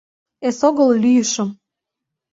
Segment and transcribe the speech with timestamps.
[0.47, 1.49] Эсогыл лӱйышым.